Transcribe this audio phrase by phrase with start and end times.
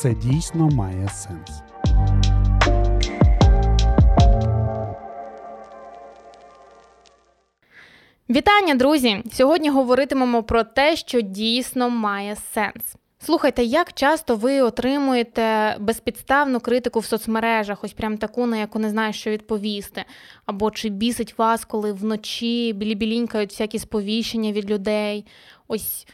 [0.00, 1.62] це дійсно має сенс.
[8.30, 9.22] Вітання, друзі!
[9.32, 12.96] Сьогодні говоритимемо про те, що дійсно має сенс.
[13.18, 18.90] Слухайте, як часто ви отримуєте безпідставну критику в соцмережах, ось прям таку, на яку не
[18.90, 20.04] знаєш, що відповісти,
[20.46, 25.26] або чи бісить вас, коли вночі білі-білінькають всякі сповіщення від людей?
[25.68, 26.06] Ось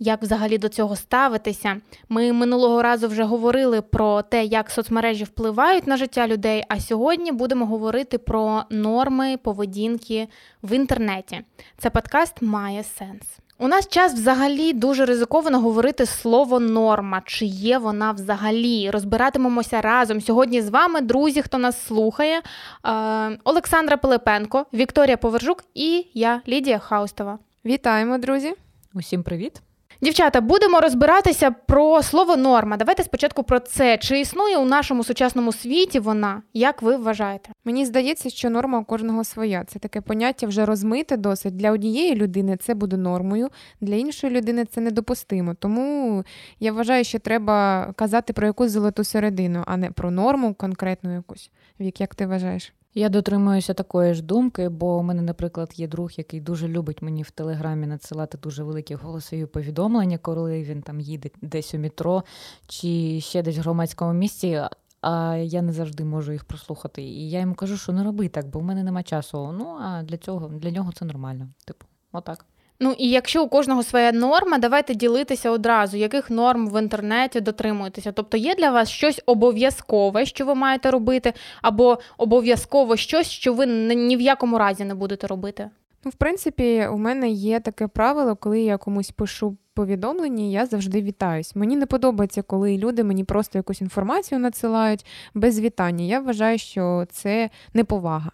[0.00, 1.76] як взагалі до цього ставитися?
[2.08, 6.64] Ми минулого разу вже говорили про те, як соцмережі впливають на життя людей.
[6.68, 10.28] А сьогодні будемо говорити про норми поведінки
[10.62, 11.40] в інтернеті.
[11.78, 13.22] Це подкаст має сенс.
[13.58, 18.90] У нас час взагалі дуже ризиковано говорити слово норма, чи є вона взагалі.
[18.90, 22.42] Розбиратимемося разом сьогодні з вами, друзі, хто нас слухає.
[22.86, 27.38] Е, Олександра Пилипенко, Вікторія Повержук і я, Лідія Хаустова.
[27.64, 28.54] Вітаємо, друзі!
[28.94, 29.62] Усім привіт!
[30.02, 32.76] Дівчата, будемо розбиратися про слово норма.
[32.76, 33.98] Давайте спочатку про це.
[33.98, 36.42] Чи існує у нашому сучасному світі вона?
[36.54, 37.50] Як ви вважаєте?
[37.64, 39.64] Мені здається, що норма у кожного своя.
[39.64, 41.56] Це таке поняття вже розмите досить.
[41.56, 43.48] Для однієї людини це буде нормою,
[43.80, 45.54] для іншої людини це недопустимо.
[45.54, 46.24] Тому
[46.60, 51.50] я вважаю, що треба казати про якусь золоту середину, а не про норму конкретну якусь.
[51.80, 52.72] Вік, як ти вважаєш?
[52.94, 57.22] Я дотримуюся такої ж думки, бо у мене, наприклад, є друг, який дуже любить мені
[57.22, 62.24] в телеграмі надсилати дуже великі голосові повідомлення, коли він там їде десь у метро
[62.66, 64.62] чи ще десь в громадському місці.
[65.00, 67.02] А я не завжди можу їх прослухати.
[67.02, 69.52] І я йому кажу, що не роби так, бо в мене нема часу.
[69.58, 71.48] Ну а для цього для нього це нормально.
[71.64, 72.44] Типу, отак.
[72.82, 78.12] Ну і якщо у кожного своя норма, давайте ділитися одразу, яких норм в інтернеті дотримуєтеся.
[78.12, 83.66] Тобто є для вас щось обов'язкове, що ви маєте робити, або обов'язково щось, що ви
[83.66, 85.70] ні в якому разі не будете робити.
[86.04, 91.02] Ну, в принципі, у мене є таке правило, коли я комусь пишу повідомлення, я завжди
[91.02, 91.56] вітаюсь.
[91.56, 96.04] Мені не подобається, коли люди мені просто якусь інформацію надсилають без вітання.
[96.04, 98.30] Я вважаю, що це неповага.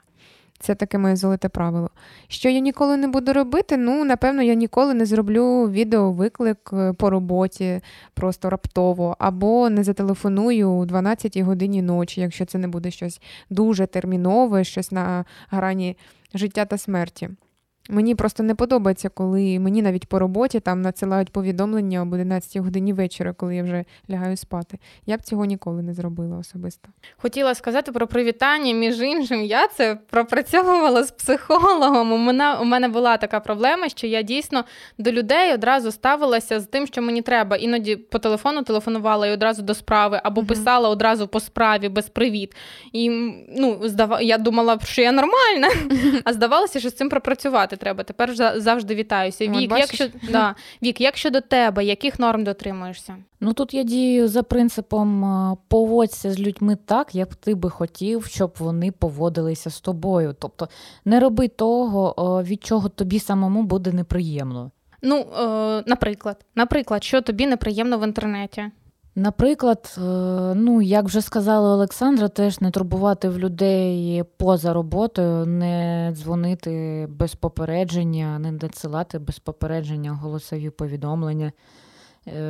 [0.59, 1.91] Це таке моє золоте правило.
[2.29, 7.11] Що я ніколи не буду робити, ну, напевно, я ніколи не зроблю відеовиклик е, по
[7.11, 7.81] роботі
[8.15, 13.87] просто раптово, або не зателефоную у 12 годині ночі, якщо це не буде щось дуже
[13.87, 15.97] термінове, щось на грані
[16.35, 17.29] життя та смерті.
[17.89, 22.93] Мені просто не подобається, коли мені навіть по роботі там надсилають повідомлення об 11 годині
[22.93, 24.79] вечора, коли я вже лягаю спати.
[25.07, 26.89] Я б цього ніколи не зробила особисто.
[27.17, 28.75] Хотіла сказати про привітання.
[28.75, 32.13] Між іншим, я це пропрацьовувала з психологом.
[32.13, 34.65] У мене у мене була така проблема, що я дійсно
[34.99, 37.57] до людей одразу ставилася з тим, що мені треба.
[37.57, 40.47] Іноді по телефону телефонувала і одразу до справи, або uh-huh.
[40.47, 42.57] писала одразу по справі без привіт.
[42.93, 43.11] І
[43.57, 44.23] ну, здав...
[44.23, 45.71] я думала, що я нормальна,
[46.25, 48.05] а здавалося, що з цим пропрацювати вітати треба.
[48.05, 49.47] Тепер завжди вітаюся.
[49.47, 53.17] Вік, От, якщо да, Вік, як щодо тебе, яких норм дотримуєшся?
[53.41, 58.55] Ну тут я дію за принципом поводься з людьми так, як ти би хотів, щоб
[58.59, 60.35] вони поводилися з тобою.
[60.39, 60.69] Тобто
[61.05, 64.71] не роби того, від чого тобі самому буде неприємно.
[65.03, 68.71] Ну, е, наприклад, наприклад, що тобі неприємно в інтернеті.
[69.19, 70.01] Наприклад, е,
[70.55, 77.35] ну як вже сказала Олександра, теж не турбувати в людей поза роботою, не дзвонити без
[77.35, 81.53] попередження, не надсилати без попередження голосові повідомлення.
[82.29, 82.41] Е,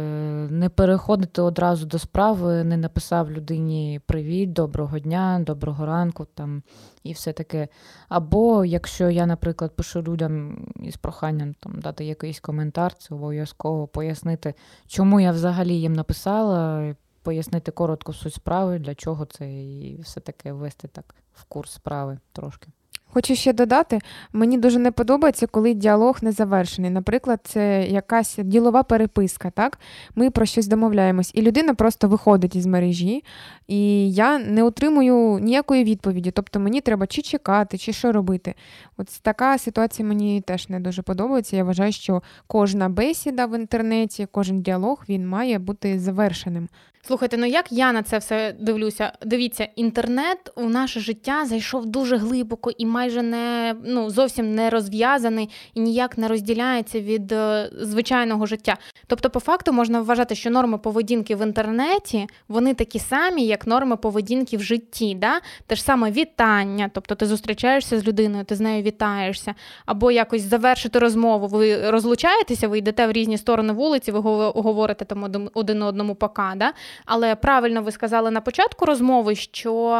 [0.50, 6.62] не переходити одразу до справи, не написав людині привіт, доброго дня, доброго ранку там
[7.02, 7.68] і все таке.
[8.08, 14.54] Або якщо я, наприклад, пишу людям із проханням там дати якийсь коментар, це обов'язково пояснити,
[14.86, 20.52] чому я взагалі їм написала, пояснити коротко суть справи, для чого це, і все таке
[20.52, 22.68] ввести так в курс справи трошки.
[23.16, 23.98] Хочу ще додати,
[24.32, 26.90] мені дуже не подобається, коли діалог не завершений.
[26.90, 29.50] Наприклад, це якась ділова переписка.
[29.50, 29.78] так?
[30.14, 33.24] Ми про щось домовляємось, і людина просто виходить із мережі,
[33.68, 36.30] і я не отримую ніякої відповіді.
[36.30, 38.54] Тобто мені треба чи чекати, чи що робити.
[38.96, 41.56] От така ситуація мені теж не дуже подобається.
[41.56, 46.68] Я вважаю, що кожна бесіда в інтернеті, кожен діалог він має бути завершеним.
[47.06, 49.12] Слухайте, ну як я на це все дивлюся?
[49.24, 55.48] Дивіться, інтернет у наше життя зайшов дуже глибоко і майже не ну зовсім не розв'язаний
[55.74, 58.76] і ніяк не розділяється від е, звичайного життя.
[59.06, 63.96] Тобто, по факту можна вважати, що норми поведінки в інтернеті вони такі самі, як норми
[63.96, 65.14] поведінки в житті.
[65.14, 65.40] Да?
[65.66, 69.54] Те ж саме вітання, тобто ти зустрічаєшся з людиною, ти з нею вітаєшся,
[69.86, 71.46] або якось завершити розмову.
[71.46, 74.18] Ви розлучаєтеся, ви йдете в різні сторони вулиці, ви
[74.60, 76.52] говорите там один одному пока.
[76.56, 76.72] Да?
[77.04, 79.92] Але правильно ви сказали на початку розмови, що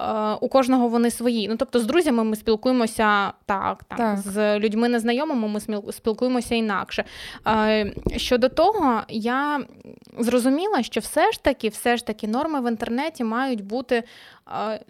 [0.00, 0.04] е,
[0.40, 1.48] у кожного вони свої.
[1.48, 4.18] Ну тобто з друзями ми спілкуємося так, там, Так.
[4.18, 7.04] з людьми незнайомими ми спілкуємося інакше.
[7.46, 9.60] Е, щодо того, я
[10.18, 14.02] зрозуміла, що все ж таки, все ж таки, норми в інтернеті мають бути.
[14.70, 14.80] е,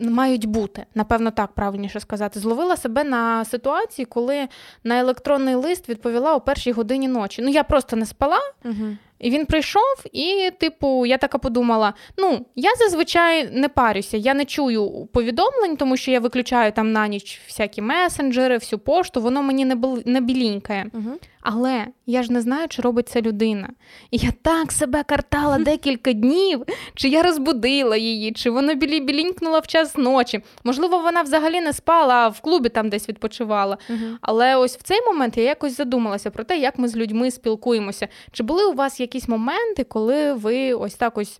[0.00, 2.40] Мають бути, напевно, так правильніше сказати.
[2.40, 4.48] Зловила себе на ситуації, коли
[4.84, 7.42] на електронний лист відповіла о першій годині ночі.
[7.42, 8.74] Ну, я просто не спала, Угу.
[9.18, 14.44] І він прийшов, і, типу, я така подумала: ну, я зазвичай не парюся, я не
[14.44, 19.64] чую повідомлень, тому що я виключаю там на ніч всякі месенджери, всю пошту, воно мені
[19.64, 20.90] не, бл- не білінькає.
[20.94, 21.18] Угу.
[21.48, 23.68] Але я ж не знаю, чи робить це людина.
[24.10, 26.64] І я так себе картала декілька днів,
[26.94, 30.40] чи я розбудила її, чи вона білі білінькнула в час ночі.
[30.64, 33.78] Можливо, вона взагалі не спала, а в клубі там десь відпочивала.
[33.90, 33.98] Угу.
[34.20, 38.08] Але ось в цей момент я якось задумалася про те, як ми з людьми спілкуємося.
[38.32, 41.38] Чи були у вас якісь моменти, коли ви ось так ось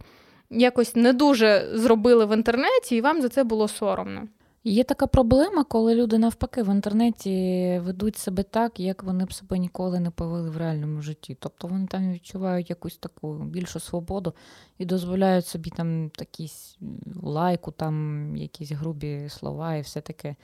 [0.50, 4.28] якось не дуже зробили в інтернеті, і вам за це було соромно?
[4.64, 7.30] Є така проблема, коли люди навпаки в інтернеті
[7.84, 11.36] ведуть себе так, як вони б себе ніколи не повели в реальному житті.
[11.40, 14.34] Тобто вони там відчувають якусь таку більшу свободу
[14.78, 16.78] і дозволяють собі там якісь
[17.22, 20.36] лайку, там якісь грубі слова і все таке.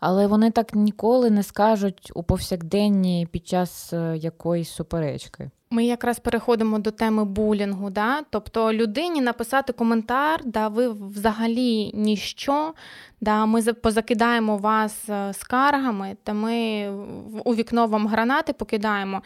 [0.00, 5.50] Але вони так ніколи не скажуть у повсякденні під час е, якоїсь суперечки.
[5.70, 7.90] Ми якраз переходимо до теми булінгу.
[7.90, 8.22] Да?
[8.30, 12.74] Тобто людині написати коментар, да ви взагалі ніщо,
[13.20, 16.88] да ми за- позакидаємо вас е, скаргами, та ми
[17.44, 19.22] у вікно вам гранати покидаємо.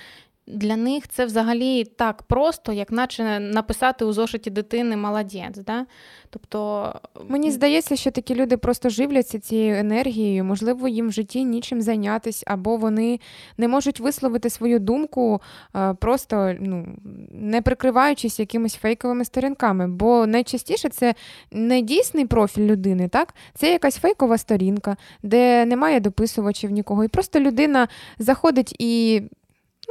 [0.46, 5.58] Для них це взагалі так просто, як наче написати у зошиті дитини молодець.
[5.58, 5.86] Да?
[6.30, 6.92] Тобто
[7.28, 10.44] Мені здається, що такі люди просто живляться цією енергією.
[10.44, 13.20] Можливо, їм в житті нічим зайнятися, або вони
[13.58, 15.40] не можуть висловити свою думку,
[15.76, 16.86] е, просто ну,
[17.32, 19.88] не прикриваючись якимись фейковими сторінками.
[19.88, 21.14] Бо найчастіше це
[21.50, 23.34] не дійсний профіль людини, так?
[23.54, 27.04] Це якась фейкова сторінка, де немає дописувачів нікого.
[27.04, 29.22] І просто людина заходить і,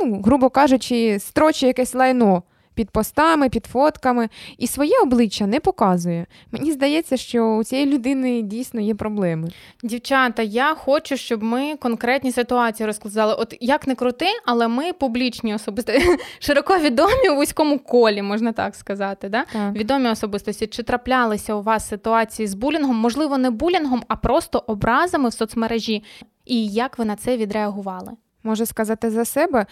[0.06, 2.44] ну, грубо кажучи, строчить якесь лайно.
[2.74, 6.26] Під постами, під фотками, і своє обличчя не показує.
[6.52, 9.50] Мені здається, що у цієї людини дійсно є проблеми.
[9.84, 13.34] Дівчата, я хочу, щоб ми конкретні ситуації розказали.
[13.34, 15.94] От як не крути, але ми публічні особисто
[16.40, 19.30] широко відомі у вузькому колі, можна так сказати.
[19.30, 19.46] Да?
[19.54, 19.74] Так.
[19.74, 20.68] Відомі особистості.
[20.68, 22.96] Чи траплялися у вас ситуації з булінгом?
[22.96, 26.04] Можливо, не булінгом, а просто образами в соцмережі.
[26.46, 28.12] І як ви на це відреагували?
[28.44, 29.60] Можу сказати за себе.
[29.60, 29.66] Е,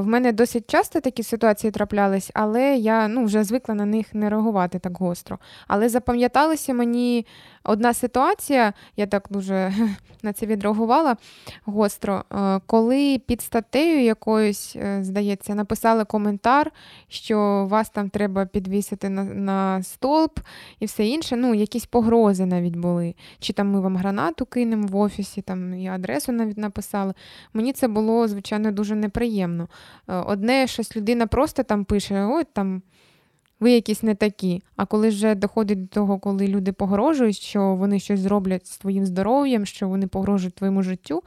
[0.00, 4.30] В мене досить часто такі ситуації траплялись, але я ну, вже звикла на них не
[4.30, 5.38] реагувати так гостро.
[5.68, 7.26] Але запам'яталася мені
[7.64, 9.72] одна ситуація, я так дуже
[10.22, 11.16] на це відреагувала
[11.64, 16.72] гостро, е, коли під статтею якоюсь, е, здається, написали коментар,
[17.08, 20.40] що вас там треба підвісити на, на столб
[20.80, 21.36] і все інше.
[21.36, 23.14] Ну, якісь погрози навіть були.
[23.38, 27.14] Чи там ми вам гранату кинемо в офісі, там і адресу навіть написали.
[27.54, 29.68] Мені це було, звичайно, дуже неприємно.
[30.08, 32.82] Е, Одне, щось людина просто там пише, ой, там
[33.60, 34.62] ви якісь не такі.
[34.76, 39.06] А коли вже доходить до того, коли люди погрожують, що вони щось зроблять з твоїм
[39.06, 41.22] здоров'ям, що вони погрожують твоєму життю,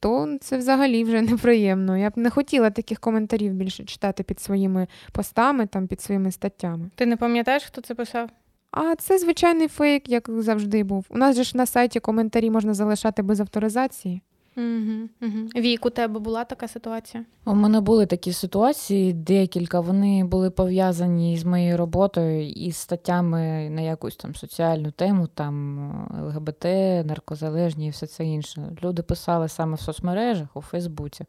[0.00, 1.96] то це взагалі вже неприємно.
[1.96, 6.90] Я б не хотіла таких коментарів більше читати під своїми постами, там, під своїми статтями.
[6.94, 8.30] Ти не пам'ятаєш, хто це писав?
[8.70, 11.06] А це звичайний фейк, як завжди був.
[11.08, 14.22] У нас же ж на сайті коментарі можна залишати без авторизації.
[14.56, 15.48] Угу, угу.
[15.56, 17.24] Вік, у тебе була така ситуація?
[17.44, 19.80] У мене були такі ситуації, декілька.
[19.80, 25.80] Вони були пов'язані з моєю роботою і з статтями на якусь там соціальну тему, там
[26.18, 26.64] е, ЛГБТ,
[27.06, 28.76] наркозалежні і все це інше.
[28.82, 31.24] Люди писали саме в соцмережах, у Фейсбуці.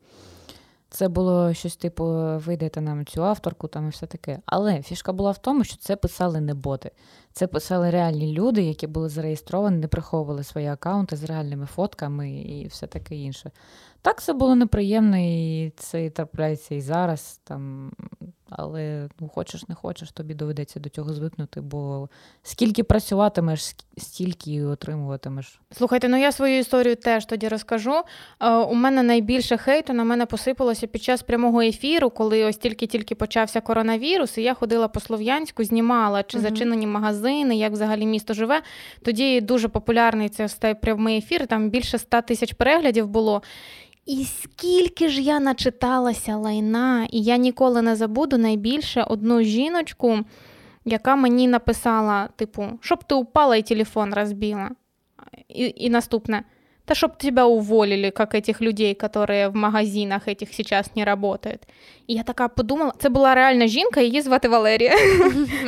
[0.94, 2.06] Це було щось типу,
[2.38, 4.40] видайте нам цю авторку там і все таке.
[4.46, 6.92] Але фішка була в тому, що це писали не боти.
[7.32, 12.68] Це писали реальні люди, які були зареєстровані, не приховували свої акаунти з реальними фотками і
[12.68, 13.52] все таке інше.
[14.02, 17.40] Так, це було неприємно, і це трапляється і зараз.
[17.44, 17.92] Там,
[18.52, 22.10] але ну, хочеш, не хочеш, тобі доведеться до цього звикнути, бо
[22.44, 25.60] скільки працюватимеш, стільки і отримуватимеш.
[25.72, 28.02] Слухайте, ну я свою історію теж тоді розкажу.
[28.40, 33.16] Е, у мене найбільше хейту на мене посипалося під час прямого ефіру, коли ось тільки-тільки
[33.16, 36.48] почався коронавірус, і я ходила по Слов'янську, знімала чи Мгм.
[36.48, 38.62] зачинені магазини, як взагалі місто живе.
[39.04, 43.42] Тоді дуже популярний цей прямий ефір, там більше 100 тисяч переглядів було.
[44.06, 50.20] І скільки ж я начиталася лайна, і я ніколи не забуду найбільше одну жіночку,
[50.86, 54.70] яка мені написала: типу, щоб ти упала і телефон розбила.
[55.48, 56.44] І, і наступне.
[56.91, 61.61] Да чтоб тебя уволили, как этих людей, которые в магазинах этих сейчас не работают.
[62.07, 64.93] І я така подумала, це була реальна жінка, її звати Валерія.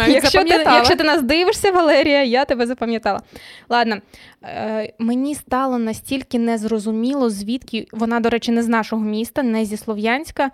[0.08, 3.20] Якщо ти, якщо ти нас дивишся, Валерія, я тебе запам'ятала.
[3.68, 3.96] Ладно,
[4.42, 9.76] е, мені стало настільки незрозуміло, звідки вона, до речі, не з нашого міста, не зі
[9.76, 10.50] Слов'янська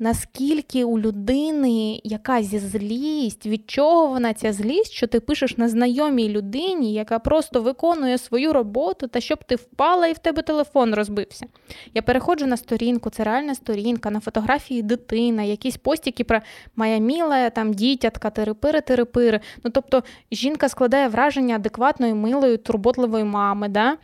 [0.00, 6.92] наскільки у людини якась злість, від чого вона ця злість, що ти пишеш незнайомій людині,
[6.92, 11.46] яка просто виконує свою роботу, та щоб ти впала і в тебе телефон розбився.
[11.94, 16.40] Я переходжу на сторінку, це реальна сторінка, на фотографії дитина, якісь постіки про
[16.76, 19.40] моя міла, там дітятка, терепири-терепири.
[19.64, 20.02] Ну тобто
[20.32, 23.96] жінка складає враження адекватної, милої, турботливої мами, да?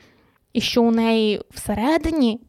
[0.53, 2.41] і що у неї всередині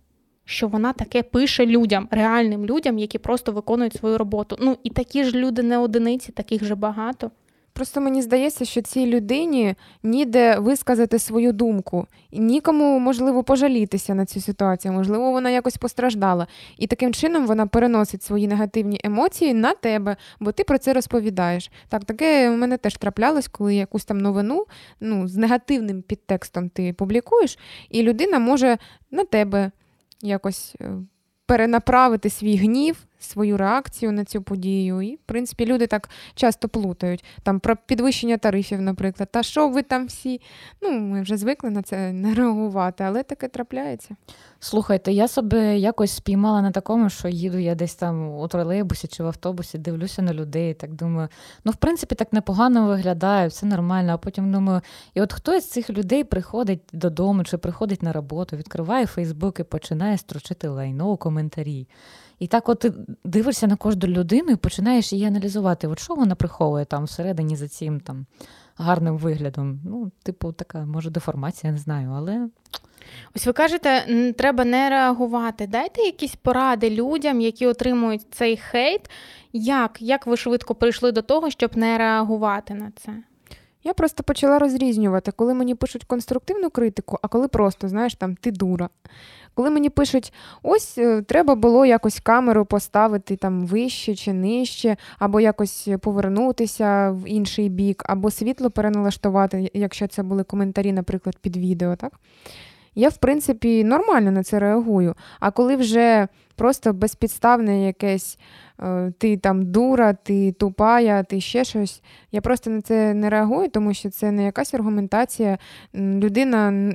[0.48, 4.58] що вона таке пише людям, реальним людям, які просто виконують свою роботу.
[4.60, 7.32] Ну і такі ж люди не одиниці, таких же багато.
[7.74, 14.26] Просто мені здається, що цій людині ніде висказати свою думку, і нікому можливо пожалітися на
[14.26, 16.48] цю ситуацію, можливо, вона якось постраждала.
[16.78, 21.72] І таким чином вона переносить свої негативні емоції на тебе, бо ти про це розповідаєш.
[21.90, 24.66] Так, таке в мене теж траплялось, коли якусь там новину
[25.00, 27.58] ну, з негативним підтекстом ти публікуєш,
[27.90, 28.78] і людина може
[29.12, 29.72] на тебе
[30.22, 30.94] якось е,
[31.46, 35.02] перенаправити свій гнів, свою реакцію на цю подію.
[35.02, 37.26] І, в принципі, люди так часто плутають.
[37.44, 39.30] Там про підвищення тарифів, наприклад.
[39.32, 40.42] Та що ви там всі?
[40.82, 44.16] Ну, ми вже звикли на це не реагувати, але таке трапляється.
[44.60, 49.24] Слухайте, я себе якось спіймала на такому, що їду я десь там у тролейбусі чи
[49.24, 51.28] в автобусі, дивлюся на людей, так думаю,
[51.64, 54.14] ну, в принципі, так непогано виглядає, все нормально.
[54.14, 54.82] А потім думаю,
[55.14, 59.64] і от хтось з цих людей приходить додому чи приходить на роботу, відкриває Фейсбук і
[59.64, 61.88] починає строчити лайно у коментарі.
[62.40, 66.36] І так, от ти дивишся на кожну людину і починаєш її аналізувати, от що вона
[66.36, 68.26] приховує там всередині за цим там
[68.76, 69.80] гарним виглядом.
[69.86, 72.50] Ну, типу, така, може, деформація, не знаю, але.
[73.36, 74.06] Ось ви кажете,
[74.38, 75.68] треба не реагувати.
[75.68, 79.10] Дайте якісь поради людям, які отримують цей хейт.
[79.54, 83.14] Як Як ви швидко прийшли до того, щоб не реагувати на це?
[83.84, 88.52] Я просто почала розрізнювати, коли мені пишуть конструктивну критику, а коли просто, знаєш, там ти
[88.52, 88.90] дура.
[89.58, 90.34] Коли мені пишуть,
[90.64, 97.30] ось е, треба було якось камеру поставити там вище чи нижче, або якось повернутися в
[97.30, 102.14] інший бік, або світло переналаштувати, якщо це були коментарі, наприклад, під відео, так?
[102.96, 105.16] Я, в принципі, нормально на це реагую.
[105.40, 108.40] А коли вже просто безпідставне якесь
[108.80, 113.70] е, ти там дура, ти тупая, ти ще щось, я просто на це не реагую,
[113.70, 115.58] тому що це не якась аргументація.
[115.96, 116.94] Людина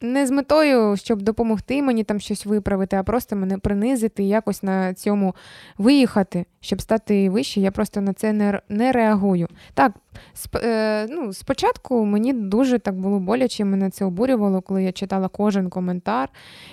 [0.00, 4.62] не з метою, щоб допомогти мені там щось виправити, а просто мене принизити і якось
[4.62, 5.34] на цьому
[5.78, 7.60] виїхати, щоб стати вище.
[7.60, 9.48] Я просто на це не не реагую.
[9.74, 9.92] Так,
[10.34, 15.28] сп, е, ну, спочатку мені дуже так було боляче, мене це обурювало, коли я читала
[15.28, 16.28] кожен коментар,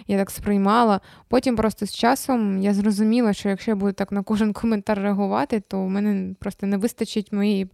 [0.07, 1.01] я так сприймала.
[1.27, 5.59] Потім просто з часом я зрозуміла, що якщо я буду так на кожен коментар реагувати,
[5.59, 7.69] то в мене просто не вистачить моєї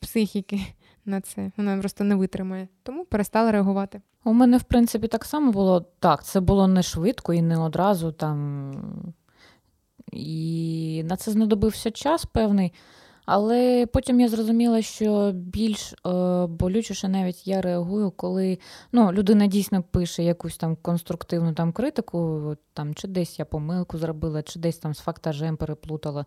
[0.00, 0.60] психіки
[1.06, 1.50] на це.
[1.56, 2.68] Вона просто не витримає.
[2.82, 4.00] Тому перестала реагувати.
[4.24, 5.80] У мене, в принципі, так само було.
[5.98, 8.72] Так, це було не швидко і не одразу там.
[10.12, 12.72] І на це знадобився час певний.
[13.26, 15.96] Але потім я зрозуміла, що більш е,
[16.46, 18.58] болючіше навіть я реагую, коли
[18.92, 24.42] ну, людина дійсно пише якусь там конструктивну там критику, там чи десь я помилку зробила,
[24.42, 26.24] чи десь там з фактажем переплутала.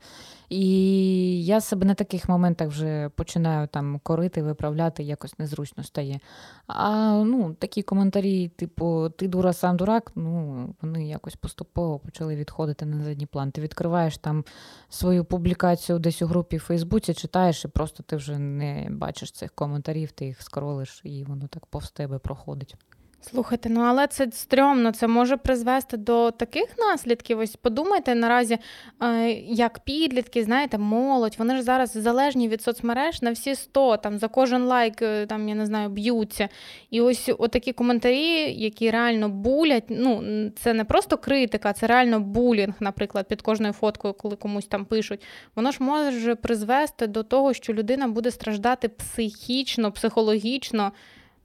[0.50, 6.20] І я себе на таких моментах вже починаю там корити, виправляти, якось незручно стає.
[6.68, 12.86] А ну, такі коментарі, типу, ти дура, сам дурак, ну, вони якось поступово почали відходити
[12.86, 13.52] на задній план.
[13.52, 14.46] Ти відкриваєш там
[14.90, 19.52] свою публікацію десь у групі Facebook, Фейсбуці читаєш, і просто ти вже не бачиш цих
[19.52, 22.76] коментарів, ти їх скролиш, і воно так повз тебе проходить.
[23.22, 27.40] Слухайте, ну але це стрьомно, це може призвести до таких наслідків.
[27.40, 28.58] Ось подумайте наразі,
[29.04, 34.18] е, як підлітки, знаєте, молодь, вони ж зараз залежні від соцмереж на всі 100, там
[34.18, 36.50] за кожен лайк, е, там я не знаю, б'ються.
[36.90, 39.86] І ось отакі коментарі, які реально булять.
[39.90, 40.24] Ну
[40.56, 45.22] це не просто критика, це реально булінг, наприклад, під кожною фоткою, коли комусь там пишуть.
[45.56, 50.92] Воно ж може призвести до того, що людина буде страждати психічно, психологічно.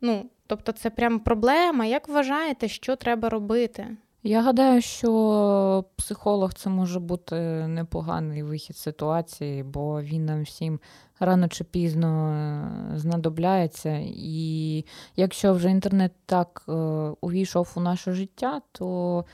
[0.01, 1.85] Ну, Тобто це прям проблема.
[1.85, 3.97] Як вважаєте, що треба робити?
[4.27, 7.37] Я гадаю, що психолог це може бути
[7.67, 10.81] непоганий вихід ситуації, бо він нам всім
[11.21, 14.01] рано чи пізно е, знадобляється.
[14.05, 14.85] І
[15.17, 16.73] якщо вже інтернет так е,
[17.21, 19.25] увійшов у наше життя, то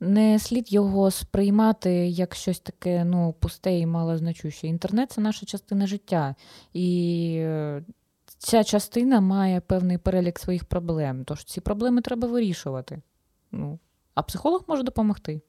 [0.00, 4.66] не слід його сприймати як щось таке ну, пусте і малозначуще.
[4.66, 6.34] Інтернет це наша частина життя.
[6.72, 7.82] І е,
[8.44, 11.24] ця частина має певний перелік своїх проблем.
[11.24, 13.02] Тож ці проблеми треба вирішувати.
[13.52, 13.78] Ну,
[14.14, 15.40] а психолог може допомогти.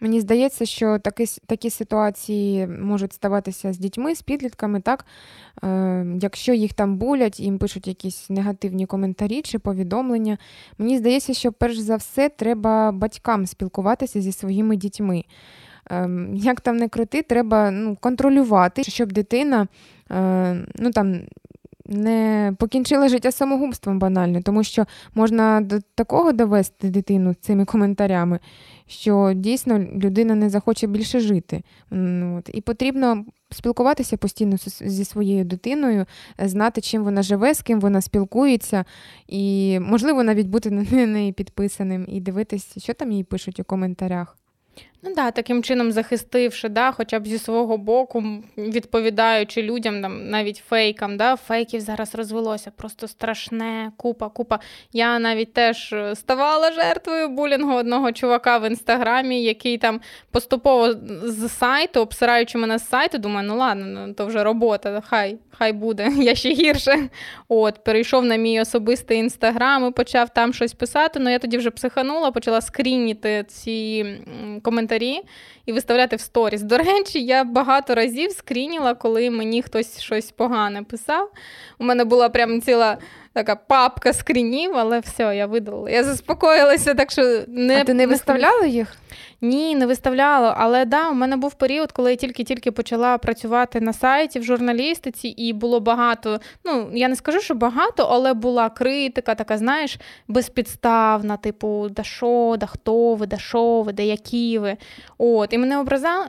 [0.00, 5.06] Мені здається, що такі такі ситуації можуть ставатися з дітьми, з підлітками, так?
[5.64, 10.38] Е, Якщо їх там булять, їм пишуть якісь негативні коментарі чи повідомлення.
[10.78, 15.24] Мені здається, що перш за все треба батькам спілкуватися зі своїми дітьми.
[15.90, 19.68] Е, Як там не крути, треба ну, контролювати, щоб дитина
[20.10, 21.20] е, ну, там,
[21.88, 28.38] не покінчила життя самогубством банально, тому що можна до такого довести дитину цими коментарями,
[28.86, 31.62] що дійсно людина не захоче більше жити.
[32.36, 32.50] От.
[32.54, 36.06] І потрібно спілкуватися постійно зі своєю дитиною,
[36.38, 38.84] знати, чим вона живе, з ким вона спілкується,
[39.26, 44.36] і, можливо, навіть бути на неї підписаним і дивитися, що там їй пишуть у коментарях.
[45.02, 48.24] Ну да, таким чином захистивши, да, хоча б зі свого боку,
[48.58, 54.58] відповідаючи людям, там, навіть фейкам, да, фейків зараз розвелося, просто страшне, купа, купа.
[54.92, 60.00] Я навіть теж е, ставала жертвою булінгу одного чувака в інстаграмі, який там
[60.30, 65.38] поступово з сайту, обсираючи мене з сайту, думаю, ну ладно, ну то вже робота, хай
[65.58, 67.08] хай буде, я ще гірше.
[67.48, 71.20] От, Перейшов на мій особистий інстаграм і почав там щось писати.
[71.20, 74.06] Ну я тоді вже психанула, почала скрініти ці
[74.62, 74.85] коментарі
[75.66, 76.62] і виставляти в сторіс.
[76.62, 81.30] До речі, я багато разів скрініла, коли мені хтось щось погане писав.
[81.78, 82.98] У мене була прям ціла
[83.36, 85.90] така папка скрінів, але все, я видалила.
[85.90, 88.96] Я заспокоїлася, так що не А ти не виставляла їх?
[89.40, 90.54] Ні, не виставляла.
[90.58, 95.28] Але да, у мене був період, коли я тільки-тільки почала працювати на сайті в журналістиці,
[95.28, 96.40] і було багато.
[96.64, 102.56] Ну, я не скажу, що багато, але була критика, така, знаєш, безпідставна, типу, да що,
[102.60, 104.76] да хто ви, да що ви, да які ви.
[105.18, 105.78] От, І мене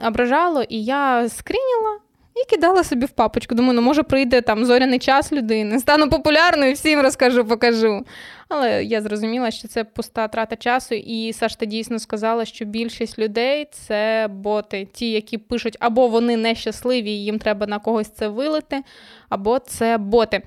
[0.02, 1.98] ображало, і я скриніла
[2.42, 3.54] і кидала собі в папочку.
[3.54, 8.04] Думаю, ну може прийде там зоряний час людини, стану популярною, всім розкажу, покажу.
[8.48, 13.68] Але я зрозуміла, що це пуста трата часу, і Сашта дійсно сказала, що більшість людей
[13.70, 18.82] це боти, ті, які пишуть, або вони нещасливі, і їм треба на когось це вилити,
[19.28, 20.42] або це боти.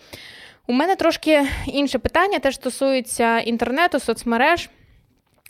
[0.67, 4.69] У мене трошки інше питання, теж стосується інтернету, соцмереж.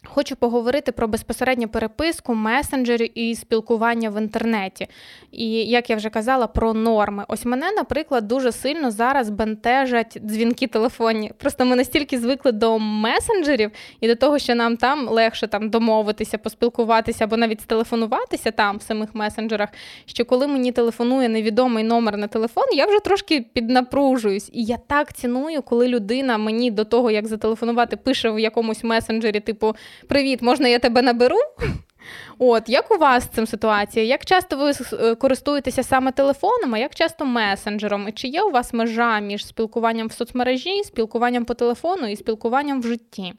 [0.03, 4.87] Хочу поговорити про безпосередню переписку, месенджерів і спілкування в інтернеті.
[5.31, 7.25] І як я вже казала, про норми.
[7.27, 11.31] Ось мене, наприклад, дуже сильно зараз бентежать дзвінки телефонні.
[11.37, 16.37] Просто ми настільки звикли до месенджерів і до того, що нам там легше там домовитися,
[16.37, 19.69] поспілкуватися або навіть стелефонуватися там в самих месенджерах.
[20.05, 24.49] Що коли мені телефонує невідомий номер на телефон, я вже трошки піднапружуюсь.
[24.53, 29.39] І я так ціную, коли людина мені до того, як зателефонувати, пише в якомусь месенджері,
[29.39, 29.75] типу.
[30.07, 31.37] Привіт, можна я тебе наберу?
[32.37, 34.05] От, як у вас з цим ситуація?
[34.05, 38.07] Як часто ви е, користуєтеся саме телефоном, а як часто месенджером?
[38.07, 42.81] І чи є у вас межа між спілкуванням в соцмережі, спілкуванням по телефону і спілкуванням
[42.81, 43.33] в житті?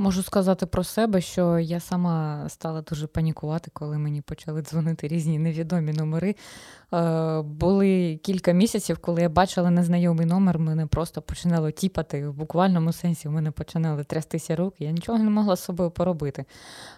[0.00, 5.38] Можу сказати про себе, що я сама стала дуже панікувати, коли мені почали дзвонити різні
[5.38, 6.34] невідомі номери.
[6.94, 12.92] Е, Були кілька місяців, коли я бачила незнайомий номер, мене просто починало тіпати в буквальному
[12.92, 16.44] сенсі, в мене починали трястися руки, я нічого не могла з собою поробити.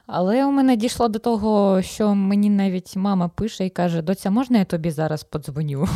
[0.07, 4.59] Але у мене дійшло до того, що мені навіть мама пише і каже: Доця, можна
[4.59, 5.89] я тобі зараз подзвоню?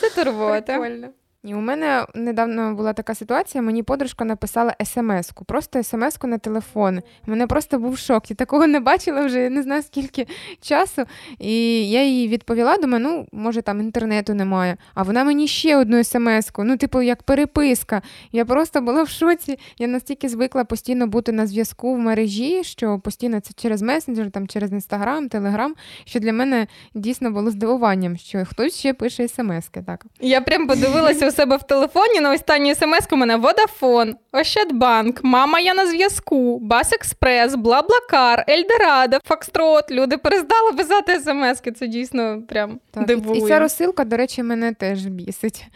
[0.00, 0.78] Це турбота.
[0.78, 1.08] Прикольно.
[1.44, 6.98] І у мене недавно була така ситуація, мені подружка написала смс-ку, просто смс-ку на телефон.
[7.26, 8.30] У мене просто був шок.
[8.30, 10.26] Я такого не бачила вже не знаю скільки
[10.60, 11.02] часу.
[11.38, 14.76] І я їй відповіла, думаю, ну, може, там інтернету немає.
[14.94, 18.02] А вона мені ще одну смс-ку, ну, типу, як переписка.
[18.32, 19.58] Я просто була в шоці.
[19.78, 24.48] Я настільки звикла постійно бути на зв'язку в мережі, що постійно це через месенджер, там,
[24.48, 29.82] через інстаграм, телеграм, що для мене дійсно було здивуванням, що хтось ще пише смс-ки.
[29.86, 30.06] Так.
[30.20, 35.74] Я прям подивилася себе в телефоні на останній смс у мене Водафон, Ощадбанк, Мама, я
[35.74, 39.90] на зв'язку, Бас Експрес, Блаблакар, Ельдорадо, Фокстрот.
[39.90, 41.72] Люди перестали писати смски.
[41.72, 43.40] Це дійсно прям так, дивує.
[43.40, 45.66] І ця розсилка, до речі, мене теж бісить.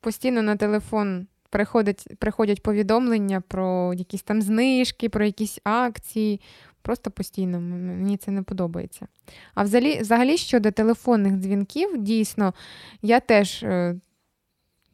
[0.00, 6.40] Постійно на телефон приходять, приходять повідомлення про якісь там знижки, про якісь акції.
[6.82, 9.06] Просто постійно мені це не подобається.
[9.54, 12.54] А взагалі, взагалі щодо телефонних дзвінків, дійсно,
[13.02, 13.94] я теж е,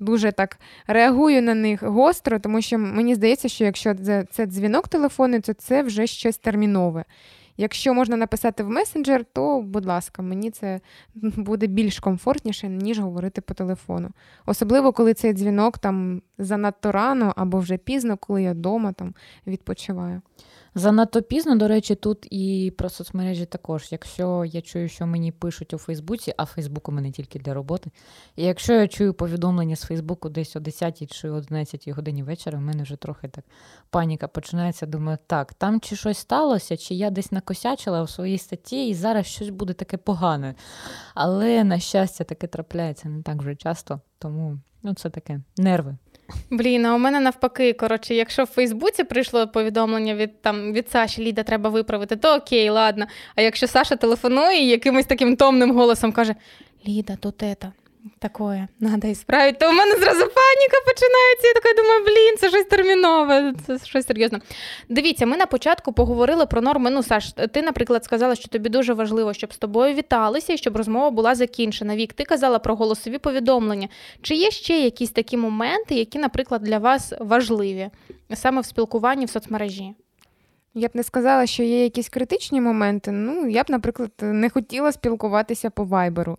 [0.00, 4.88] дуже так реагую на них гостро, тому що мені здається, що якщо це, це дзвінок
[4.88, 7.04] телефонний, то це вже щось термінове.
[7.60, 10.80] Якщо можна написати в месенджер, то, будь ласка, мені це
[11.14, 14.10] буде більш комфортніше, ніж говорити по телефону.
[14.46, 19.14] Особливо, коли цей дзвінок там занадто рано або вже пізно, коли я вдома там
[19.46, 20.22] відпочиваю.
[20.78, 23.88] Занадто пізно, до речі, тут і про соцмережі також.
[23.90, 27.90] Якщо я чую, що мені пишуть у Фейсбуці, а Фейсбук у мене тільки для роботи.
[28.36, 32.62] І якщо я чую повідомлення з Фейсбуку десь о 10 чи 11 годині вечора, в
[32.62, 33.44] мене вже трохи так
[33.90, 34.86] паніка починається.
[34.86, 39.26] Думаю, так, там чи щось сталося, чи я десь накосячила у своїй статті, і зараз
[39.26, 40.54] щось буде таке погане.
[41.14, 45.96] Але, на щастя, таке трапляється не так вже часто, тому ну, це таке нерви.
[46.50, 51.22] Блін, а у мене навпаки, коротше, якщо в Фейсбуці прийшло повідомлення від там від Саші
[51.22, 53.06] Ліда треба виправити, то окей, ладно.
[53.34, 56.34] А якщо Саша телефонує і якимось таким томним голосом каже:
[56.88, 57.72] Ліда, тут это,
[58.18, 61.46] такое, надо ісправити, то у мене зразу паніка починається.
[61.46, 64.40] Я така думаю, блін, це щось термінове, це щось серйозне.
[64.88, 66.90] Дивіться, ми на початку поговорили про норми.
[66.90, 70.76] Ну, Саш, ти, наприклад, сказала, що тобі дуже важливо, щоб з тобою віталися і щоб
[70.76, 71.96] розмова була закінчена.
[71.96, 73.88] Вік, ти казала про голосові повідомлення.
[74.22, 77.90] Чи є ще якісь такі моменти, які, наприклад, для вас важливі
[78.34, 79.94] саме в спілкуванні в соцмережі?
[80.74, 83.10] Я б не сказала, що є якісь критичні моменти.
[83.10, 86.38] Ну, я б, наприклад, не хотіла спілкуватися по вайберу.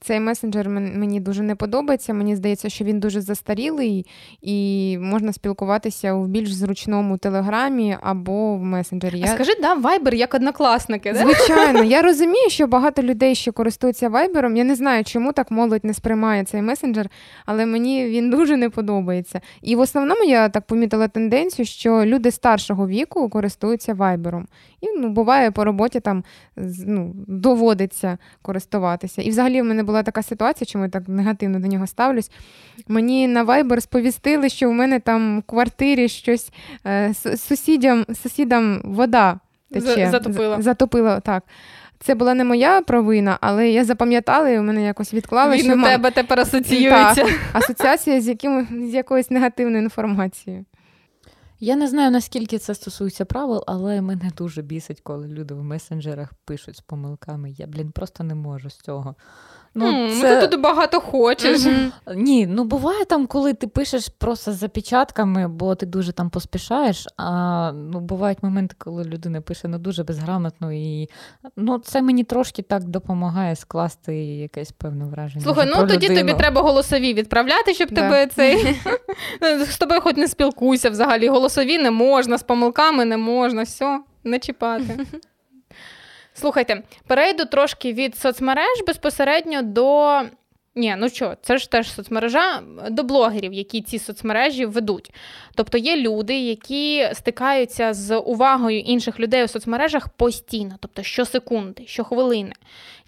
[0.00, 2.14] Цей месенджер мені дуже не подобається.
[2.14, 4.06] Мені здається, що він дуже застарілий
[4.42, 9.22] і можна спілкуватися в більш зручному телеграмі або в месенджері.
[9.24, 11.12] А Скажи, да, вайбер як однокласники.
[11.12, 11.18] Да?
[11.18, 14.56] Звичайно, я розумію, що багато людей ще користуються вайбером.
[14.56, 17.08] Я не знаю, чому так молодь не сприймає цей месенджер,
[17.46, 19.40] але мені він дуже не подобається.
[19.62, 24.46] І в основному я так помітила тенденцію, що люди старшого віку користуються вайбером.
[24.80, 26.24] І ну, буває по роботі там
[26.86, 29.22] ну, доводиться користуватися.
[29.22, 32.30] І взагалі в мене була така ситуація, чому я так негативно до нього ставлюсь.
[32.88, 36.50] Мені на Viber сповістили, що в мене там в квартирі щось
[36.86, 40.08] е, сусідям, сусідам вода тече.
[40.10, 40.62] Затопила.
[40.62, 41.42] Затопила, так.
[42.00, 45.56] Це була не моя провина, але я запам'ятала і у мене якось відклала.
[45.56, 47.14] Він що у тебе тепер асоціюється.
[47.14, 50.64] Так, Асоціація з яким, з якоюсь негативною інформацією.
[51.60, 56.32] Я не знаю, наскільки це стосується правил, але мене дуже бісить, коли люди в месенджерах
[56.44, 57.50] пишуть з помилками.
[57.50, 59.14] Я, блін, просто не можу з цього.
[59.74, 60.40] Ну, mm, це...
[60.40, 61.60] Ти тут багато хочеш.
[61.60, 61.90] Mm-hmm.
[62.14, 67.06] Ні, ну буває там, коли ти пишеш просто з запечатками, бо ти дуже там поспішаєш.
[67.16, 71.08] А ну, бувають моменти, коли людина пише ну, дуже безграмотно, і
[71.56, 75.44] ну, це мені трошки так допомагає скласти якесь певне враження.
[75.44, 76.20] Слухай, ну про тоді людину.
[76.20, 78.02] тобі треба голосові відправляти, щоб да.
[78.02, 78.76] тебе цей
[79.70, 81.28] з тобою хоч не спілкуйся взагалі.
[81.28, 84.98] Голосові не можна, з помилками не можна, все, не чіпати.
[86.40, 90.20] Слухайте, перейду трошки від соцмереж безпосередньо до.
[90.74, 95.14] Ні, ну що, це ж теж соцмережа до блогерів, які ці соцмережі ведуть.
[95.54, 102.52] Тобто є люди, які стикаються з увагою інших людей у соцмережах постійно, тобто щосекунди, щохвилини.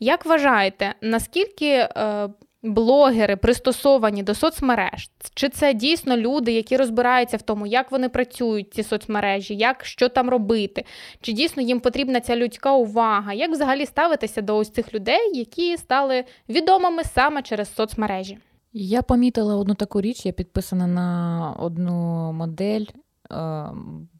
[0.00, 2.28] Як вважаєте, наскільки е,
[2.62, 5.10] блогери пристосовані до соцмереж?
[5.34, 10.08] Чи це дійсно люди, які розбираються в тому, як вони працюють ці соцмережі, як що
[10.08, 10.84] там робити?
[11.20, 13.32] Чи дійсно їм потрібна ця людська увага?
[13.32, 18.38] Як взагалі ставитися до ось цих людей, які стали відомими саме через соцмережі?
[18.72, 22.84] Я помітила одну таку річ, я підписана на одну модель
[23.32, 23.64] е,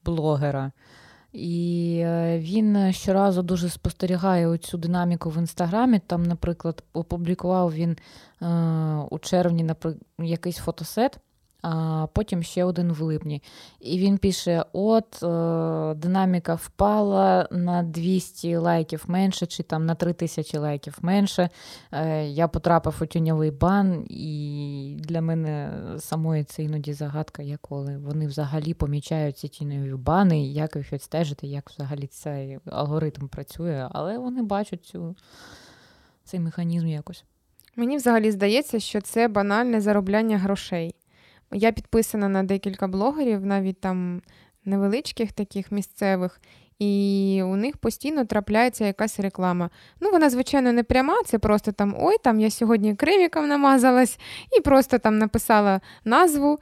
[0.04, 0.72] блогера.
[1.32, 6.00] І е, він щоразу дуже спостерігає цю динаміку в інстаграмі.
[6.06, 7.96] Там, наприклад, опублікував він
[8.42, 8.46] е,
[9.10, 9.70] у червні
[10.18, 11.18] якийсь фотосет
[11.62, 13.42] а потім ще один в липні.
[13.80, 20.58] І він пише: от е, динаміка впала на 200 лайків менше, чи там на 3000
[20.58, 21.50] лайків менше.
[21.92, 27.98] Е, Я потрапив у тюньовий бан, і для мене самої це іноді загадка, як коли
[27.98, 34.18] вони взагалі помічають ці тіньові бани, як їх відстежити, як взагалі цей алгоритм працює, але
[34.18, 35.16] вони бачать цю,
[36.24, 37.24] цей механізм якось.
[37.76, 40.94] Мені взагалі здається, що це банальне заробляння грошей.
[41.52, 44.22] Я підписана на декілька блогерів, навіть там
[44.64, 46.40] невеличких таких місцевих,
[46.78, 49.70] і у них постійно трапляється якась реклама.
[50.00, 54.18] Ну, вона, звичайно, не пряма, це просто там ой, там я сьогодні креміком намазалась
[54.58, 56.58] і просто там написала назву.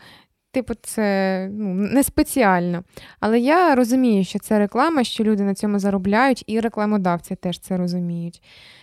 [0.52, 2.84] Типу, це ну, не спеціально.
[3.20, 7.76] Але я розумію, що це реклама, що люди на цьому заробляють, і рекламодавці теж це
[7.76, 8.42] розуміють.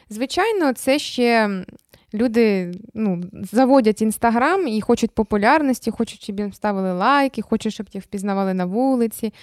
[0.10, 1.50] Звичайно, це ще
[2.14, 8.04] Люди ну, заводять інстаграм і хочуть популярності, хочуть, щоб їм ставили лайки, хочуть, щоб їх
[8.04, 9.34] впізнавали на вулиці.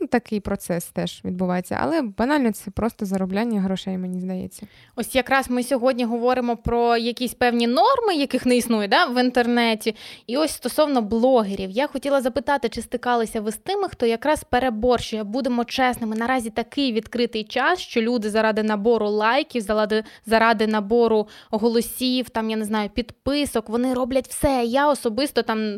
[0.00, 4.66] Ну, Такий процес теж відбувається, але банально це просто заробляння грошей, мені здається.
[4.96, 9.94] Ось якраз ми сьогодні говоримо про якісь певні норми, яких не існує да, в інтернеті.
[10.26, 15.24] І ось стосовно блогерів, я хотіла запитати, чи стикалися ви з тими, хто якраз переборщує.
[15.24, 16.16] Будемо чесними.
[16.16, 22.56] Наразі такий відкритий час, що люди заради набору лайків, заради заради набору голосів, там я
[22.56, 24.64] не знаю, підписок, вони роблять все.
[24.64, 25.76] Я особисто там е,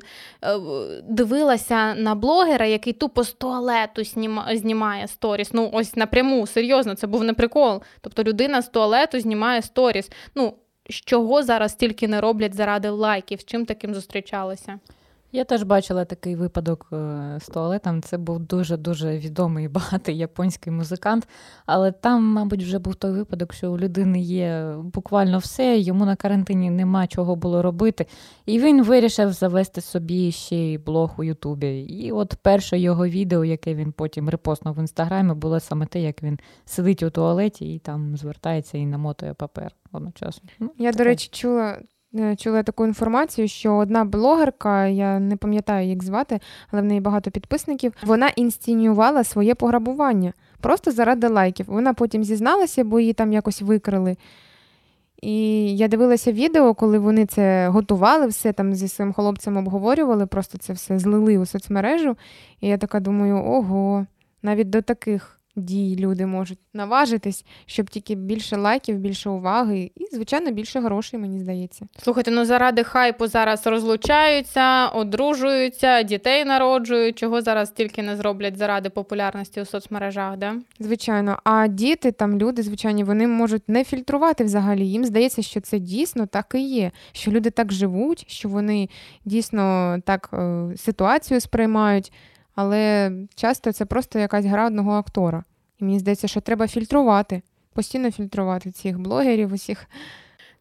[1.09, 4.05] дивилася на блогера, який тупо з туалету
[4.53, 5.53] знімає сторіс.
[5.53, 7.83] Ну, ось напряму, серйозно, це був не прикол.
[8.01, 10.11] Тобто людина з туалету знімає сторіс.
[10.35, 10.55] Ну,
[10.91, 13.41] з чого зараз тільки не роблять заради лайків?
[13.41, 14.79] З чим таким зустрічалися?
[15.33, 18.03] Я теж бачила такий випадок е, з туалетом.
[18.03, 21.29] Це був дуже-дуже відомий і багатий японський музикант.
[21.67, 26.17] Але там, мабуть, вже був той випадок, що у людини є буквально все, йому на
[26.17, 28.07] карантині нема чого було робити.
[28.47, 31.81] І він вирішив завести собі ще й блог у Ютубі.
[31.81, 36.23] І от перше його відео, яке він потім репостнув в інстаграмі, було саме те, як
[36.23, 40.49] він сидить у туалеті і там звертається і намотує папер одночасно.
[40.59, 40.99] Ну, Я, таке.
[40.99, 41.79] до речі, чула.
[42.19, 47.01] Е, чула таку інформацію, що одна блогерка, я не пам'ятаю, як звати, але в неї
[47.01, 47.93] багато підписників.
[48.03, 51.67] Вона інсценювала своє пограбування просто заради лайків.
[51.69, 54.17] Вона потім зізналася, бо її там якось викрили.
[55.23, 60.59] І я дивилася відео, коли вони це готували, все там зі своїм хлопцем обговорювали, просто
[60.59, 62.17] це все злили у соцмережу.
[62.61, 64.07] І я така думаю: ого,
[64.43, 70.51] навіть до таких дій люди можуть наважитись, щоб тільки більше лайків, більше уваги і, звичайно,
[70.51, 71.87] більше грошей, мені здається.
[72.03, 77.19] Слухайте, ну заради хайпу зараз розлучаються, одружуються, дітей народжують.
[77.19, 80.55] Чого зараз тільки не зроблять заради популярності у соцмережах, да?
[80.79, 84.87] Звичайно, а діти, там люди, звичайні, вони можуть не фільтрувати взагалі.
[84.87, 86.91] Їм здається, що це дійсно так і є.
[87.13, 88.89] Що люди так живуть, що вони
[89.25, 92.13] дійсно так е, ситуацію сприймають
[92.55, 95.45] але часто це просто якась гра одного актора.
[95.81, 97.43] І мені здається, що треба фільтрувати,
[97.75, 99.87] постійно фільтрувати цих блогерів, усіх.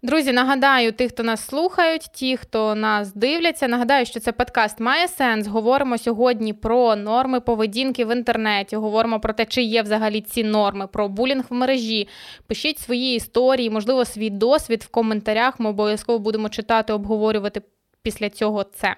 [0.01, 3.67] Друзі, нагадаю, тих, хто нас слухають, ті, хто нас дивляться.
[3.67, 5.47] Нагадаю, що це подкаст має сенс.
[5.47, 8.75] Говоримо сьогодні про норми поведінки в інтернеті.
[8.75, 12.07] Говоримо про те, чи є взагалі ці норми, про булінг в мережі.
[12.47, 15.59] Пишіть свої історії, можливо, свій досвід в коментарях.
[15.59, 17.61] Ми обов'язково будемо читати, обговорювати
[18.01, 18.95] після цього це.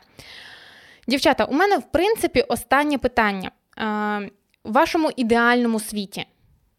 [1.07, 3.51] Дівчата, у мене, в принципі, останнє питання.
[4.63, 6.25] В вашому ідеальному світі,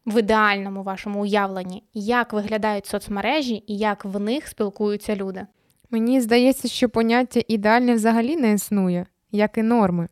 [0.05, 5.45] в ідеальному вашому уявленні, як виглядають соцмережі і як в них спілкуються люди?
[5.89, 10.07] Мені здається, що поняття ідеальне взагалі не існує, як і норми.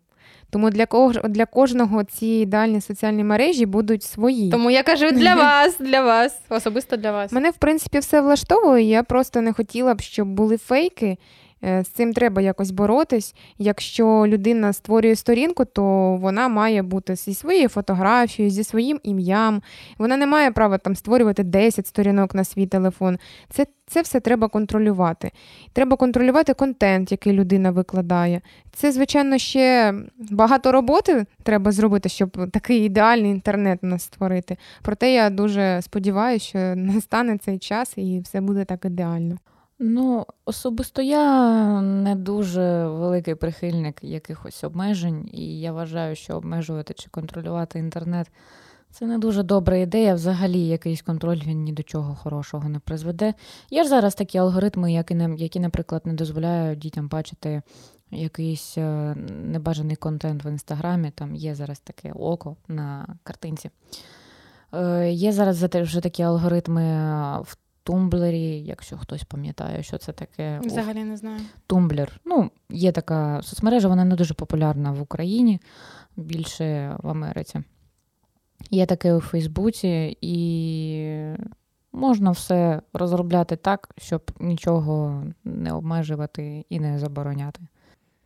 [0.49, 4.51] Тому для кого для кожного ці ідеальні соціальні мережі будуть свої.
[4.51, 7.31] Тому я кажу для вас, для вас, особисто для вас.
[7.31, 8.83] Мене в принципі все влаштовує.
[8.83, 11.17] Я просто не хотіла б, щоб були фейки,
[11.63, 13.35] з цим треба якось боротись.
[13.57, 15.83] Якщо людина створює сторінку, то
[16.15, 19.61] вона має бути зі своєю фотографією, зі своїм ім'ям.
[19.97, 23.17] Вона не має права там створювати 10 сторінок на свій телефон.
[23.49, 25.31] Це це все треба контролювати.
[25.73, 28.41] Треба контролювати контент, який людина викладає.
[28.73, 34.57] Це, звичайно, ще багато роботи треба зробити, щоб такий ідеальний інтернет у нас створити.
[34.81, 39.37] Проте я дуже сподіваюся, що настане цей час і все буде так ідеально.
[39.83, 47.09] Ну, особисто я не дуже великий прихильник якихось обмежень, і я вважаю, що обмежувати чи
[47.09, 48.31] контролювати інтернет
[48.91, 50.13] це не дуже добра ідея.
[50.13, 53.33] Взагалі, якийсь контроль він ні до чого хорошого не призведе.
[53.69, 57.61] Є ж зараз такі алгоритми, які, які наприклад, не дозволяють дітям бачити
[58.11, 59.15] якийсь е,
[59.45, 61.11] небажаний контент в інстаграмі.
[61.11, 63.69] Там є зараз таке око на картинці.
[64.73, 66.83] Е, є зараз вже такі алгоритми
[67.41, 70.59] в Тумблері, якщо хтось пам'ятає, що це таке.
[70.63, 71.39] Взагалі не знаю.
[71.67, 72.19] Тумблер.
[72.25, 75.59] Ну, є така соцмережа, вона не дуже популярна в Україні,
[76.17, 77.63] більше в Америці.
[78.69, 81.35] Є таке у Фейсбуці, і
[81.91, 87.61] можна все розробляти так, щоб нічого не обмежувати і не забороняти.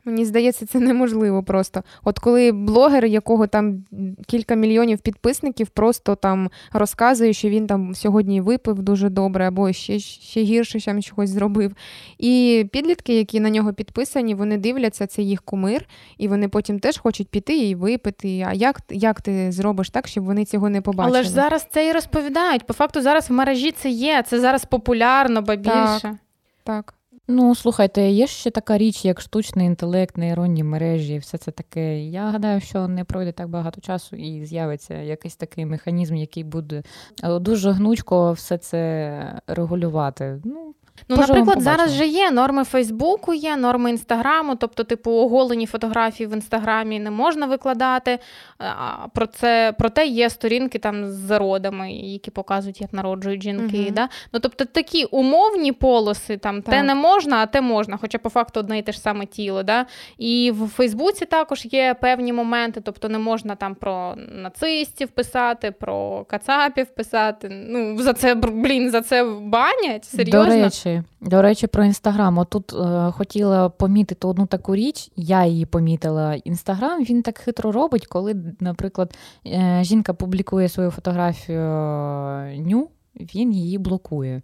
[0.06, 1.84] Мені здається, це неможливо просто.
[2.04, 3.84] От коли блогер, якого там
[4.28, 10.00] кілька мільйонів підписників, просто там розказує, що він там сьогодні випив дуже добре, або ще
[10.00, 11.76] ще гірше там чогось зробив.
[12.18, 15.86] І підлітки, які на нього підписані, вони дивляться, це їх кумир,
[16.18, 18.46] і вони потім теж хочуть піти і випити.
[18.48, 21.18] А як як ти зробиш так, щоб вони цього не побачили?
[21.18, 22.68] Але ж зараз це і розповідають.
[22.68, 26.02] По факту зараз в мережі це є, це зараз популярно, ба більше.
[26.02, 26.16] Так,
[26.64, 26.94] так.
[27.28, 32.00] Ну, слухайте, є ще така річ, як штучний інтелект, нейронні мережі, все це таке.
[32.00, 36.84] Я гадаю, що не пройде так багато часу і з'явиться якийсь такий механізм, який буде
[37.24, 40.42] дуже гнучко все це регулювати.
[40.44, 40.74] Ну,
[41.10, 46.34] Ну, наприклад, зараз же є норми Фейсбуку, є норми Інстаграму, тобто, типу, оголені фотографії в
[46.34, 48.20] інстаграмі не можна викладати.
[48.58, 53.78] А про це проте є сторінки там з зародами, які показують, як народжують жінки.
[53.78, 54.10] uh Да?
[54.34, 56.76] Ну, Тобто такі умовні полоси, там так.
[56.76, 59.64] те не можна, а те можна, хоча по факту одне і те ж саме тіло.
[59.64, 59.86] Да?
[60.18, 66.26] І в Фейсбуці також є певні моменти, тобто не можна там про нацистів писати, про
[66.30, 67.50] кацапів писати.
[67.52, 70.46] Ну, за це блін, за це банять серйозно.
[70.46, 72.38] До речі, речі, до речі, про інстаграм.
[72.38, 76.34] Отут е, хотіла помітити одну таку річ, я її помітила.
[76.34, 79.18] Інстаграм він так хитро робить, коли, наприклад,
[79.48, 84.42] е, жінка публікує свою фотографію е, ню, він її блокує.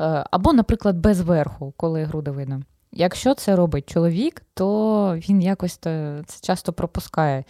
[0.00, 2.62] Е, або, наприклад, без верху, коли груди видно.
[2.92, 7.44] Якщо це робить чоловік, то він якось це часто пропускає.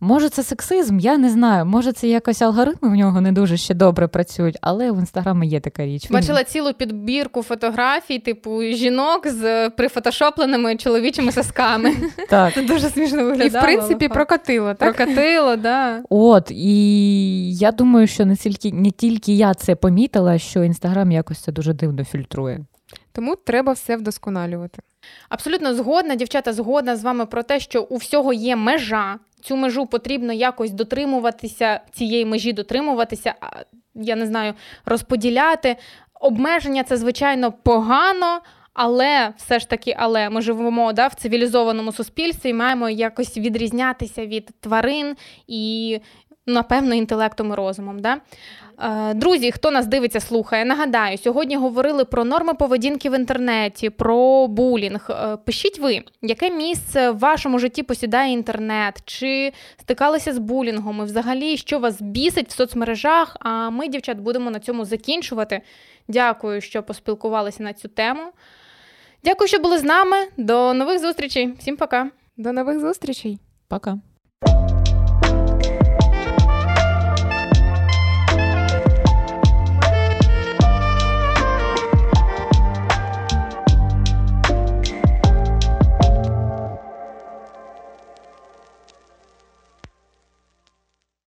[0.00, 1.66] Може, це сексизм, я не знаю.
[1.66, 5.60] Може, це якось алгоритми в нього не дуже ще добре працюють, але в інстаграмі є
[5.60, 6.10] така річ.
[6.10, 11.92] Бачила цілу підбірку фотографій, типу жінок з прифотошопленими чоловічими сосками.
[12.28, 12.54] Так.
[12.54, 13.46] Це дуже смішно виглядало.
[13.46, 14.96] І в принципі прокатило, так?
[14.96, 16.02] прокатило, да.
[16.10, 21.38] От, і я думаю, що не тільки, не тільки я це помітила, що інстаграм якось
[21.38, 22.60] це дуже дивно фільтрує.
[23.18, 24.82] Тому треба все вдосконалювати.
[25.28, 29.18] Абсолютно згодна, дівчата, згодна з вами про те, що у всього є межа.
[29.40, 33.34] Цю межу потрібно якось дотримуватися, цієї межі дотримуватися,
[33.94, 34.54] я не знаю,
[34.84, 35.76] розподіляти.
[36.20, 38.40] Обмеження це, звичайно, погано,
[38.74, 44.26] але все ж таки, але ми живемо да, в цивілізованому суспільстві і маємо якось відрізнятися
[44.26, 46.00] від тварин і,
[46.48, 47.98] напевно, інтелектом і розумом.
[47.98, 48.16] Да?
[48.82, 54.46] Е, Друзі, хто нас дивиться, слухає, нагадаю, сьогодні говорили про норми поведінки в інтернеті, про
[54.46, 55.10] булінг.
[55.10, 61.04] Е, Пишіть ви, яке місце в вашому житті посідає інтернет, чи стикалися з булінгом, і
[61.04, 63.36] взагалі, що вас бісить в соцмережах.
[63.40, 65.60] А ми, дівчат, будемо на цьому закінчувати.
[66.08, 68.22] Дякую, що поспілкувалися на цю тему.
[69.24, 70.16] Дякую, що були з нами.
[70.36, 71.54] До нових зустрічей.
[71.58, 72.10] Всім пока.
[72.36, 73.38] До нових зустрічей!
[73.68, 73.98] Пока.